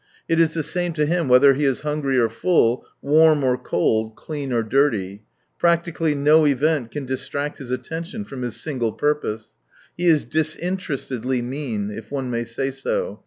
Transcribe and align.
It 0.27 0.39
is 0.39 0.55
the 0.55 0.63
same 0.63 0.93
to 0.93 1.05
him 1.05 1.27
whether 1.27 1.53
he 1.53 1.63
is 1.63 1.81
hungry 1.81 2.17
or 2.17 2.27
full, 2.27 2.87
warm 3.03 3.43
or 3.43 3.55
cold, 3.55 4.15
clean 4.15 4.51
or 4.51 4.63
dirty. 4.63 5.21
Practically 5.59 6.15
no 6.15 6.47
event 6.47 6.89
can 6.89 7.05
distract 7.05 7.59
his 7.59 7.69
attention 7.69 8.25
from 8.25 8.41
his 8.41 8.55
single 8.59 8.93
purpose. 8.93 9.53
He 9.95 10.07
is 10.07 10.25
disinterestedly 10.25 11.43
mean, 11.43 11.91
if 11.91 12.09
one 12.09 12.31
may 12.31 12.45
say 12.45 12.71
so. 12.71 13.19